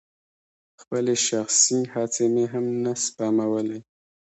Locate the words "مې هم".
2.33-2.65